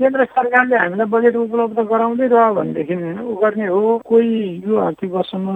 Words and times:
केन्द्र 0.00 0.24
सरकारले 0.28 0.76
हामीलाई 0.76 1.08
बजेट 1.08 1.36
उपलब्ध 1.36 1.78
गराउँदै 1.90 2.26
रह्यो 2.28 2.54
भनेदेखि 2.54 2.94
उ 3.24 3.34
गर्ने 3.42 3.66
हो 3.66 3.80
कोही 4.04 4.40
यो 4.68 4.76
आर्थिक 4.78 5.10
वर्षमा 5.10 5.54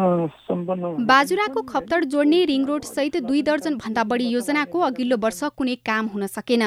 सम्पन्न 0.49 1.05
बाजुराको 1.07 1.63
खप्तड 1.69 2.05
जोड्ने 2.15 2.45
रिङ 2.49 2.65
रोड 2.67 2.85
सहित 2.89 3.17
दुई 3.29 3.43
दर्जन 3.45 3.77
भन्दा 3.77 4.05
बढी 4.09 4.29
योजनाको 4.31 4.81
अघिल्लो 4.89 5.17
वर्ष 5.21 5.41
कुनै 5.57 5.75
काम 5.85 6.07
हुन 6.15 6.27
सकेन। 6.29 6.65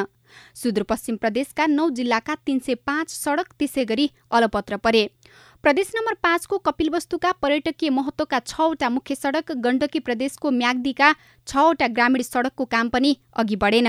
सुदूरपश्चिम 0.55 1.15
प्रदेशका 1.17 1.65
नौ 1.69 1.89
जिल्लाका 1.97 2.35
तीन 2.45 2.59
सय 2.59 2.75
पाँच 2.85 3.09
सडक 3.13 3.49
त्यसै 3.57 3.85
गरी 3.85 4.09
अलपत्र 4.31 4.77
परे। 4.77 5.03
प्रदेश 5.63 5.91
नम्बर 5.95 6.13
पाँचको 6.23 6.57
कपिलवस्तुका 6.59 7.31
पर्यटकीय 7.41 7.89
महत्वका 7.89 8.39
छवटा 8.41 8.87
मुख्य 8.89 9.15
सडक 9.15 9.51
गण्डकी 9.63 9.99
प्रदेशको 9.99 10.49
म्याग्दीका 10.51 11.11
छवटा 11.47 11.87
ग्रामीण 11.89 12.21
सडकको 12.21 12.65
काम 12.65 12.89
पनि 12.89 13.15
अघि 13.39 13.55
बढेन। 13.55 13.87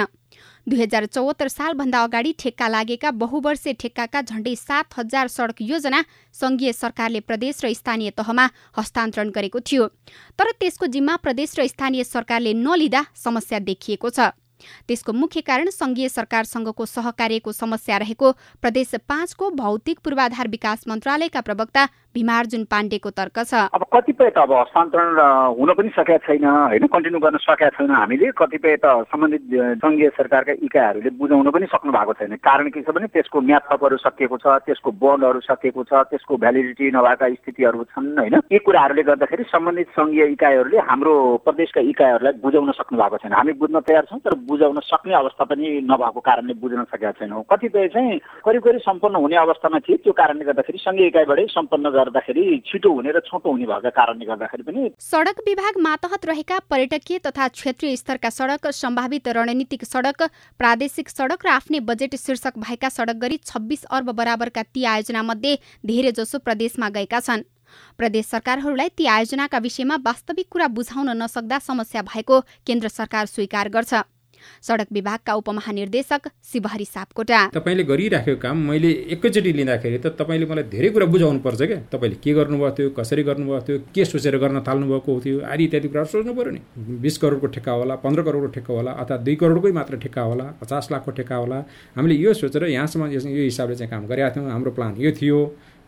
दुई 0.67 0.81
हजार 0.81 1.07
चौहत्तर 1.07 1.49
सालभन्दा 1.49 2.03
अगाडि 2.03 2.35
ठेक्का 2.39 2.69
लागेका 2.69 3.11
बहुवर्षे 3.19 3.73
ठेक्काका 3.81 4.21
झण्डै 4.23 4.55
सात 4.57 4.99
हजार 4.99 5.29
सडक 5.29 5.63
योजना 5.63 6.03
संघीय 6.35 6.73
सरकारले 6.73 7.21
प्रदेश 7.27 7.65
र 7.65 7.73
स्थानीय 7.75 8.11
तहमा 8.19 8.47
हस्तान्तरण 8.79 9.35
गरेको 9.35 9.61
थियो। 9.61 9.89
तर 10.39 10.51
त्यसको 10.61 10.87
जिम्मा 10.95 11.17
प्रदेश 11.27 11.59
र 11.59 11.67
स्थानीय 11.67 12.05
सरकारले 12.05 12.55
नलिँदा 12.55 13.05
समस्या 13.19 13.59
देखिएको 13.67 14.11
छ। 14.11 14.31
त्यसको 14.89 15.13
मुख्य 15.15 15.41
कारण 15.43 15.71
संघीय 15.71 16.09
सरकारसँगको 16.09 16.87
सहकार्यको 16.87 17.53
समस्या 17.53 17.97
रहेको 17.97 18.33
प्रदेश 18.63 18.95
पाँचको 19.09 19.51
भौतिक 19.57 19.99
पूर्वाधार 19.99 20.49
विकास 20.49 20.85
मन्त्रालयका 20.89 21.41
प्रवक्ता 21.41 21.87
भीमार्जुन 22.15 22.65
पाण्डेको 22.71 23.11
तर्क 23.11 23.39
छ। 23.43 23.55
अब 23.75 23.83
कतिपय 23.93 24.31
त 24.31 24.39
अब 24.39 24.53
हस्तान्तरण 24.55 25.19
हुन 25.59 25.71
पनि 25.75 25.89
सकेका 25.99 26.19
छैन 26.27 26.45
होइन? 26.47 26.87
कन्टिन्यू 26.87 27.21
गर्न 27.21 27.39
सकेका 27.43 27.69
छैन 27.75 27.91
हामीले। 27.91 28.31
कतिपय 28.39 28.77
त 28.79 28.87
सम्बन्धित 29.11 29.43
सङ्घीय 29.83 30.09
सरकारका 30.15 30.55
इकाइहरूले 30.63 31.11
बुझाउन 31.19 31.51
पनि 31.51 31.67
सक्नु 31.75 31.93
भएको 31.93 32.13
छैन। 32.15 32.37
कारण 32.39 32.69
के 32.71 32.83
छ 32.87 32.95
भने 32.95 33.07
त्यसको 33.11 33.41
म्याथ 33.41 33.67
थपहरू 33.67 33.97
सकिएको 33.99 34.37
छ 34.39 34.47
त्यसको 34.63 34.91
बन्डहरू 35.03 35.41
सकिएको 35.43 35.83
छ 35.91 35.93
त्यसको 36.15 36.37
भ्यालिडिटी 36.39 36.91
नभएका 36.95 37.27
स्थितिहरू 37.35 37.85
छन् 37.91 38.07
होइन? 38.19 38.35
यी 38.53 38.59
कुराहरूले 38.63 39.03
गर्दाखेरि 39.11 39.45
सम्बन्धित 39.51 39.89
सङ्घीय 39.99 40.25
इकाइहरूले 40.39 40.79
हाम्रो 40.87 41.15
प्रदेशका 41.45 41.81
इकाइहरूलाई 41.91 42.39
बुझाउन 42.39 42.71
सक्नु 42.79 42.99
भएको 43.03 43.19
छैन। 43.27 43.35
हामी 43.35 43.53
बुझ्न 43.59 43.81
तयार 43.91 44.05
छौँ 44.07 44.23
तर 44.23 44.39
बुझाउन 44.47 44.79
सक्ने 44.87 45.15
अवस्था 45.19 45.45
पनि 45.51 45.67
नभएको 45.91 46.21
कारणले 46.23 46.55
बुझ्न 46.63 46.87
सकेका 46.95 47.13
छैनौँ। 47.19 47.43
कतिपय 47.51 47.89
चाहिँ 47.91 48.19
करिब 48.47 48.63
करिब 48.63 48.81
सम्पन्न 48.87 49.17
हुने 49.19 49.37
अवस्थामा 49.43 49.79
थिए। 49.83 49.97
त्यो 50.07 50.13
कारणले 50.15 50.45
गर्दाखेरि 50.45 50.79
सङ्घीय 50.79 51.07
इकाइबाटै 51.11 51.47
सम्पन्न 51.51 51.91
गर्दाखेरि 52.05 52.45
छिटो 52.67 52.93
हुने 52.93 53.11
र 53.11 53.21
छोटो 53.27 53.51
हुने 53.51 53.67
भएका 53.67 53.91
कारणले 53.99 54.27
गर्दाखेरि 54.27 54.63
पनि 54.63 54.91
सडक 55.01 55.41
विभाग 55.47 55.81
मातहत 55.81 56.27
रहेका 56.27 56.59
पर्यटकीय 56.71 57.19
तथा 57.27 57.49
क्षेत्रीय 57.57 57.97
स्तरका 57.97 58.31
सडक 58.31 58.67
सम्भावित 58.75 59.29
रणनीतिक 59.37 59.85
सडक 59.85 60.23
प्रादेशिक 60.61 61.09
सडक 61.09 61.47
र 61.47 61.49
आफ्नै 61.51 61.81
बजेट 61.89 62.15
शीर्षक 62.17 62.59
भएका 62.59 62.89
सडक 62.91 63.25
गरी 63.25 63.41
छब्बिस 63.47 63.85
अर्ब 63.91 64.11
बराबरका 64.13 64.63
ती 64.65 64.85
आयोजना 64.93 65.23
मध्ये 65.25 65.57
धेरै 65.87 66.13
जसो 66.13 66.39
प्रदेशमा 66.41 66.89
गएका 66.91 67.21
छन्। 67.21 67.43
प्रदेश 67.99 68.27
सरकारहरूलाई 68.27 68.89
ती 68.99 69.07
आयोजनाका 69.09 69.59
विषयमा 69.59 69.97
वास्तविक 70.05 70.49
कुरा 70.51 70.67
बुझाउन 70.71 71.11
नसक्दा 71.23 71.59
समस्या 71.61 72.03
भएको 72.05 72.41
केन्द्र 72.67 72.89
सरकार 72.91 73.27
स्वीकार 73.27 73.69
गर्छ। 73.69 73.95
सडक 74.63 74.89
विभागका 74.93 75.33
उपमहानिर्देशक 75.35 76.29
शिवहरी 76.53 76.85
सापकोटा। 76.87 77.41
तपाईँले 77.55 77.85
गरिराखेको 77.85 78.41
काम 78.41 78.57
मैले 78.69 78.91
एकैचोटि 79.15 79.53
लिँदाखेरि 79.53 79.99
त 79.99 80.07
तपाईँले 80.19 80.47
मलाई 80.47 80.65
धेरै 80.71 80.89
कुरा 80.95 81.07
बुझाउनु 81.07 81.41
पर्छ 81.41 81.63
क्या। 81.63 81.79
तपाईँले 81.93 82.17
के 82.25 82.33
गर्नुभएको 82.35 82.75
थियो 82.79 82.91
कसरी 82.99 83.23
गर्नुभएको 83.23 83.63
थियो 83.67 83.79
के 83.95 84.05
सोचेर 84.05 84.37
गर्न 84.39 84.61
थाल्नु 84.67 84.87
भएको 84.89 85.13
थियो 85.25 85.37
आदि 85.45 85.65
इत्यादि 85.65 85.89
कुराहरू 85.89 86.11
सोच्नु 86.13 86.33
पऱ्यो 86.35 86.53
नि। 86.55 86.61
बिस 87.05 87.17
करोडको 87.19 87.47
ठेक्का 87.55 87.73
होला 87.73 87.95
पन्ध्र 88.05 88.23
करोडको 88.23 88.49
ठेक्का 88.55 88.73
होला 88.75 88.93
अथवा 89.03 89.17
दुई 89.27 89.35
करोडकै 89.43 89.73
मात्र 89.73 89.95
ठेक्का 90.05 90.23
होला 90.23 90.45
पचास 90.61 90.89
लाखको 90.93 91.11
ठेक्का 91.19 91.37
होला। 91.37 91.59
हामीले 91.97 92.15
यो 92.15 92.33
सोचेर 92.35 92.65
यहाँसम्म 92.73 93.11
यो 93.13 93.43
हिसाबले 93.43 93.77
चाहिँ 93.77 93.91
काम 93.91 94.07
गरेका 94.07 94.31
थियौँ। 94.35 94.51
हाम्रो 94.51 94.71
प्लान 94.71 94.97
यो 94.99 95.13
थियो। 95.13 95.39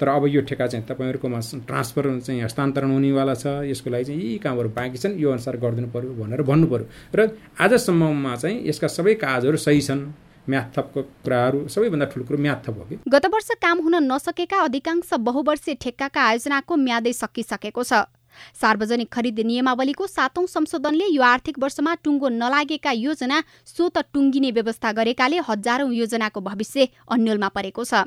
तर 0.00 0.08
अब 0.08 0.26
यो 0.28 0.40
ठेक्का 0.44 0.66
चाहिँ 0.66 0.86
तपाईँहरूकोमा 0.86 1.40
ट्रान्सफर 1.66 2.04
चाहिँ 2.20 2.42
हस्तान्तरण 2.42 2.90
हुनेवाला 2.92 3.34
छ। 3.34 3.46
यसको 3.64 3.90
लागि 3.90 4.04
चाहिँ 4.04 4.20
यी 4.20 4.38
कामहरू 4.38 4.68
बाँकी 4.76 4.98
छन्। 4.98 5.18
यो 5.18 5.30
अनुसार 5.32 5.56
गरिदिनु 5.56 5.88
पऱ्यो 5.88 6.12
भनेर 6.20 6.42
भन्नु 6.42 6.66
पऱ्यो 6.66 6.86
र 7.16 7.32
आजसम्ममा 7.56 8.36
चाहिँ 8.36 8.60
यसका 8.68 8.88
सबै 8.88 9.14
काजहरू 9.16 9.56
सही 9.56 9.80
छन्। 9.80 10.02
म्याथ 10.46 10.66
थपको 10.76 11.02
कुराहरू 11.24 11.58
सबैभन्दा 11.66 12.06
ठुलो 12.06 12.24
कुरो 12.24 12.38
म्याथ 12.38 12.68
हो 12.68 12.84
कि? 12.86 12.96
गत 13.08 13.24
वर्ष 13.26 13.48
काम 13.58 13.78
हुन 13.82 13.94
नसकेका 14.06 14.58
अधिकांश 14.62 15.10
बहुवर्षीय 15.18 15.74
ठेक्काका 15.74 16.20
आयोजनाको 16.22 16.76
म्यादै 16.76 17.12
सकिसकेको 17.12 17.82
छ। 17.82 18.06
सार्वजनिक 18.54 19.08
खरिद 19.08 19.40
नियमावलीको 19.40 20.06
सातौं 20.06 20.44
संशोधनले 20.46 21.06
यो 21.08 21.22
आर्थिक 21.24 21.58
वर्षमा 21.58 21.94
टुङ्गो 22.04 22.28
नलागेका 22.28 22.92
योजना 22.92 23.40
स्वत 23.64 23.96
टुङ्गिने 24.12 24.50
व्यवस्था 24.52 24.92
गरेकाले 24.92 25.36
हजारौं 25.48 25.90
योजनाको 25.92 26.40
भविष्य 26.40 26.88
अन्यलमा 27.10 27.48
परेको 27.48 27.84
छ। 27.84 28.04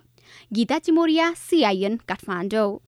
गीता 0.52 0.78
चिमोरिया 0.78 1.32
सिआइएन 1.36 1.96
काठमाडौँ 2.08 2.78